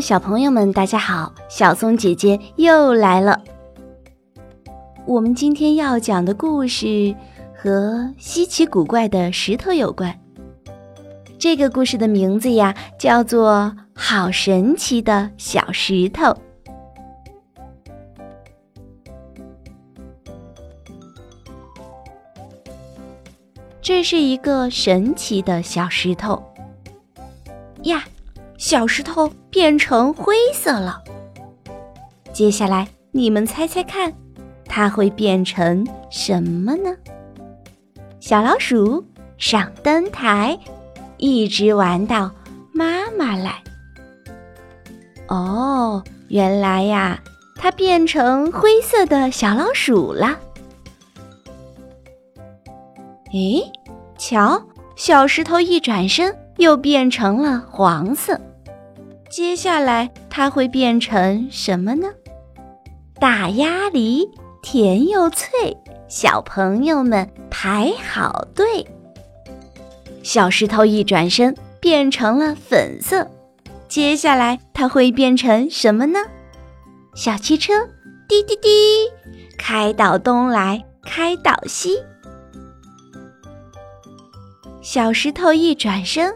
[0.00, 1.32] 小朋友们，大家好！
[1.48, 3.40] 小松姐姐又来了。
[5.06, 7.14] 我们今天要讲的故事
[7.56, 10.16] 和稀奇古怪的石头有关。
[11.38, 16.24] 这个故事的名字呀，叫做《好神奇的小石头》。
[23.80, 26.42] 这是一个神奇的小石头
[27.84, 28.04] 呀！
[28.58, 31.00] 小石头变成灰色了。
[32.32, 34.12] 接下来，你们猜猜看，
[34.66, 36.94] 它会变成什么呢？
[38.18, 39.06] 小老鼠
[39.38, 40.58] 上灯台，
[41.18, 42.32] 一直玩到
[42.72, 43.62] 妈妈来。
[45.28, 47.22] 哦，原来呀，
[47.54, 50.36] 它变成灰色的小老鼠了。
[53.32, 53.62] 诶，
[54.18, 54.60] 瞧，
[54.96, 58.38] 小石头一转身，又变成了黄色。
[59.30, 62.08] 接下来它会变成什么呢？
[63.18, 64.28] 大鸭梨，
[64.62, 65.76] 甜又脆，
[66.08, 68.86] 小朋友们排好队。
[70.22, 73.26] 小石头一转身变成了粉色，
[73.88, 76.18] 接下来它会变成什么呢？
[77.14, 77.72] 小汽车，
[78.28, 78.68] 滴滴滴，
[79.58, 81.98] 开到东来，开到西。
[84.80, 86.34] 小石头一转身，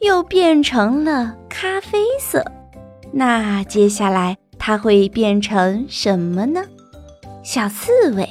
[0.00, 1.34] 又变成了。
[1.48, 2.44] 咖啡色，
[3.10, 6.62] 那接下来它会变成什么呢？
[7.42, 8.28] 小刺猬，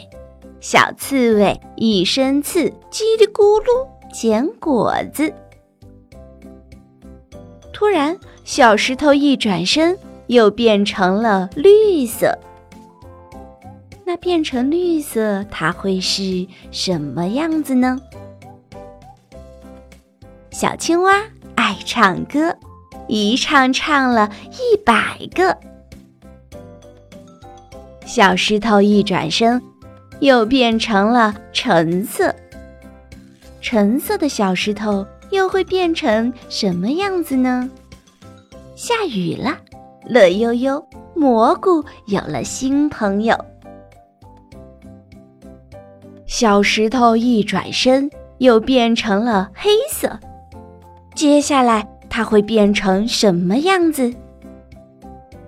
[0.62, 5.34] 小刺猬一身刺，叽里咕噜捡果子。
[7.74, 12.38] 突然，小石头一转身，又变成了绿色。
[14.06, 18.00] 那变成绿色，它会是什么样子呢？
[20.50, 21.22] 小青蛙
[21.68, 22.56] 爱唱歌。
[23.10, 25.58] 一唱唱了一百个，
[28.06, 29.62] 小石头一转身，
[30.22, 32.34] 又变成了橙色。
[33.60, 37.70] 橙色的小石头又会变成什么样子呢？
[38.78, 39.58] 下雨了，
[40.06, 40.82] 乐悠悠，
[41.16, 43.38] 蘑菇有了新朋友。
[46.26, 50.18] 小石头一转身，又变成了黑色。
[51.18, 51.86] 接下来。
[52.10, 54.10] 它会变成什么样子？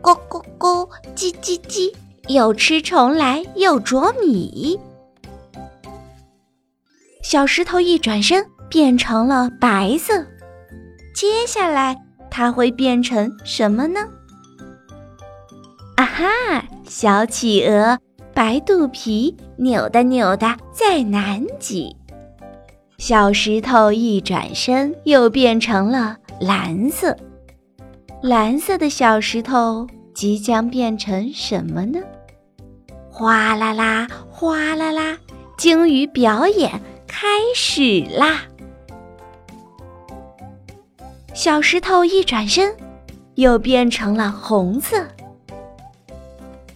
[0.03, 1.91] 咕咕咕，叽叽叽，
[2.27, 4.79] 又吃虫来又啄米。
[7.23, 10.13] 小石头一转身变成了白色，
[11.15, 11.97] 接下来
[12.29, 14.01] 它会变成什么呢？
[15.95, 17.97] 啊哈，小企鹅，
[18.35, 21.95] 白肚皮，扭哒扭哒在南极。
[22.99, 26.17] 小石头一转身又变成了。
[26.41, 27.15] 蓝色，
[28.21, 32.01] 蓝色的小石头即将变成什么呢？
[33.09, 35.17] 哗啦啦，哗啦啦，
[35.57, 36.69] 鲸鱼表演
[37.07, 38.41] 开始啦！
[41.33, 42.75] 小石头一转身，
[43.35, 45.07] 又变成了红色。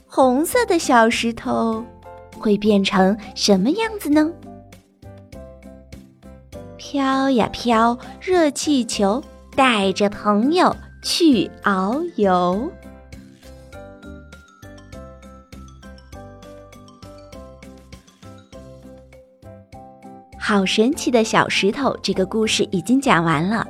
[0.07, 1.84] 红色的小石头
[2.40, 4.31] 会变成什么样子呢？
[6.85, 9.23] 飘呀飘，热气球。
[9.55, 12.69] 带着朋友去遨游，
[20.38, 21.95] 好神奇的小石头！
[22.01, 23.66] 这个故事已经讲完了。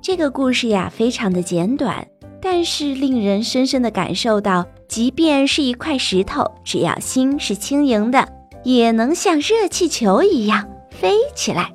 [0.00, 2.08] 这个故事呀，非常的简短，
[2.40, 8.26] 但是令人深深的感受到，即便是一块石头，只要心是轻盈的，
[8.64, 11.70] 也能像热气球一样飞起来。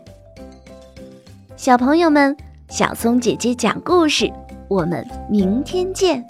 [1.57, 2.37] 小朋友们。
[2.69, 4.31] 小松姐姐讲故事，
[4.67, 6.21] 我们明天见。